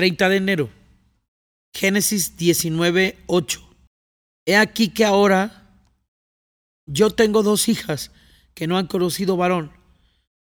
30 0.00 0.30
de 0.30 0.36
enero. 0.36 0.70
Génesis 1.74 2.38
19, 2.38 3.18
8. 3.26 3.60
He 4.46 4.56
aquí 4.56 4.88
que 4.88 5.04
ahora 5.04 5.76
yo 6.86 7.10
tengo 7.10 7.42
dos 7.42 7.68
hijas 7.68 8.10
que 8.54 8.66
no 8.66 8.78
han 8.78 8.86
conocido 8.86 9.36
varón. 9.36 9.72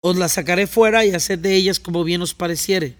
Os 0.01 0.17
las 0.17 0.33
sacaré 0.33 0.67
fuera 0.67 1.03
y 1.03 1.15
haced 1.15 1.39
de 1.39 1.55
ellas 1.55 1.79
como 1.79 2.03
bien 2.03 2.21
os 2.21 2.35
pareciere. 2.35 2.95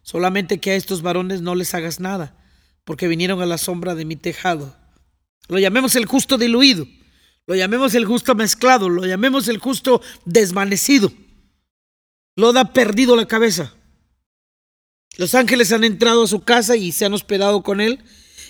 Solamente 0.00 0.60
que 0.60 0.70
a 0.70 0.76
estos 0.76 1.02
varones 1.02 1.42
no 1.42 1.54
les 1.54 1.74
hagas 1.74 2.00
nada, 2.00 2.42
porque 2.84 3.06
vinieron 3.06 3.42
a 3.42 3.46
la 3.46 3.58
sombra 3.58 3.94
de 3.94 4.06
mi 4.06 4.16
tejado. 4.16 4.74
Lo 5.46 5.58
llamemos 5.58 5.94
el 5.94 6.06
justo 6.06 6.38
diluido, 6.38 6.86
lo 7.46 7.54
llamemos 7.54 7.94
el 7.94 8.06
justo 8.06 8.34
mezclado, 8.34 8.88
lo 8.88 9.04
llamemos 9.04 9.46
el 9.46 9.58
justo 9.58 10.00
desvanecido. 10.24 11.12
Lo 12.34 12.54
da 12.54 12.72
perdido 12.72 13.14
la 13.14 13.26
cabeza. 13.26 13.74
Los 15.16 15.34
ángeles 15.34 15.72
han 15.72 15.84
entrado 15.84 16.24
a 16.24 16.28
su 16.28 16.40
casa 16.40 16.76
y 16.76 16.92
se 16.92 17.06
han 17.06 17.14
hospedado 17.14 17.62
con 17.62 17.80
él. 17.80 18.00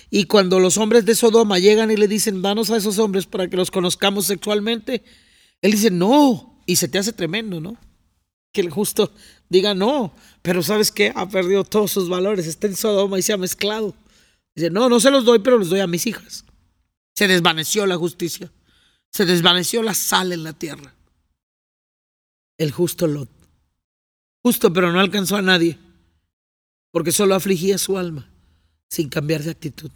Y 0.09 0.25
cuando 0.25 0.59
los 0.59 0.77
hombres 0.77 1.05
de 1.05 1.15
Sodoma 1.15 1.59
llegan 1.59 1.91
y 1.91 1.97
le 1.97 2.07
dicen, 2.07 2.41
danos 2.41 2.69
a 2.69 2.77
esos 2.77 2.99
hombres 2.99 3.25
para 3.25 3.49
que 3.49 3.57
los 3.57 3.71
conozcamos 3.71 4.25
sexualmente, 4.25 5.03
él 5.61 5.71
dice, 5.71 5.91
no. 5.91 6.61
Y 6.65 6.75
se 6.75 6.87
te 6.87 6.97
hace 6.97 7.13
tremendo, 7.13 7.61
¿no? 7.61 7.77
Que 8.51 8.61
el 8.61 8.69
justo 8.69 9.13
diga, 9.49 9.73
no. 9.73 10.13
Pero 10.41 10.61
sabes 10.61 10.91
que 10.91 11.13
ha 11.15 11.27
perdido 11.29 11.63
todos 11.63 11.91
sus 11.91 12.09
valores, 12.09 12.47
está 12.47 12.67
en 12.67 12.75
Sodoma 12.75 13.17
y 13.17 13.21
se 13.21 13.33
ha 13.33 13.37
mezclado. 13.37 13.95
Dice, 14.55 14.69
no, 14.69 14.89
no 14.89 14.99
se 14.99 15.11
los 15.11 15.23
doy, 15.23 15.39
pero 15.39 15.57
los 15.57 15.69
doy 15.69 15.79
a 15.79 15.87
mis 15.87 16.05
hijas. 16.07 16.43
Se 17.15 17.27
desvaneció 17.27 17.85
la 17.85 17.95
justicia. 17.95 18.51
Se 19.11 19.25
desvaneció 19.25 19.83
la 19.83 19.93
sal 19.93 20.33
en 20.33 20.43
la 20.43 20.53
tierra. 20.53 20.93
El 22.57 22.71
justo 22.71 23.07
Lot. 23.07 23.29
Justo, 24.43 24.73
pero 24.73 24.91
no 24.91 24.99
alcanzó 24.99 25.37
a 25.37 25.41
nadie 25.41 25.77
porque 26.91 27.11
solo 27.11 27.35
afligía 27.35 27.77
su 27.77 27.97
alma 27.97 28.29
sin 28.89 29.09
cambiar 29.09 29.43
de 29.43 29.51
actitud. 29.51 29.91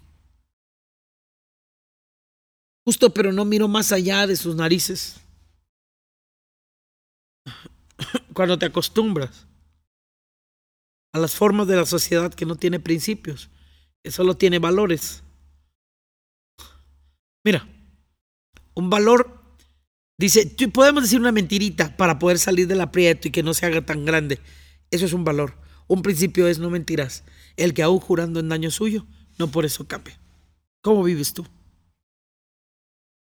Justo, 2.83 3.13
pero 3.13 3.31
no 3.31 3.45
miró 3.45 3.67
más 3.67 3.91
allá 3.91 4.25
de 4.27 4.35
sus 4.35 4.55
narices. 4.55 5.21
Cuando 8.33 8.57
te 8.57 8.65
acostumbras 8.65 9.45
a 11.13 11.19
las 11.19 11.35
formas 11.35 11.67
de 11.67 11.75
la 11.75 11.85
sociedad 11.85 12.33
que 12.33 12.45
no 12.45 12.55
tiene 12.55 12.79
principios, 12.79 13.49
que 14.03 14.11
solo 14.11 14.35
tiene 14.35 14.59
valores. 14.59 15.23
Mira, 17.43 17.67
un 18.73 18.89
valor, 18.89 19.41
dice, 20.17 20.55
podemos 20.73 21.03
decir 21.03 21.19
una 21.19 21.31
mentirita 21.31 21.97
para 21.97 22.17
poder 22.17 22.39
salir 22.39 22.67
del 22.67 22.81
aprieto 22.81 23.27
y 23.27 23.31
que 23.31 23.43
no 23.43 23.53
se 23.53 23.65
haga 23.65 23.85
tan 23.85 24.05
grande. 24.05 24.39
Eso 24.89 25.05
es 25.05 25.13
un 25.13 25.23
valor. 25.23 25.53
Un 25.91 26.03
principio 26.03 26.47
es 26.47 26.57
no 26.57 26.69
mentirás. 26.69 27.25
El 27.57 27.73
que 27.73 27.83
aún 27.83 27.99
jurando 27.99 28.39
en 28.39 28.47
daño 28.47 28.71
suyo, 28.71 29.05
no 29.37 29.51
por 29.51 29.65
eso 29.65 29.89
cambia. 29.89 30.17
¿Cómo 30.81 31.03
vives 31.03 31.33
tú? 31.33 31.45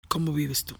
¿Cómo 0.10 0.34
vives 0.34 0.66
tú? 0.66 0.76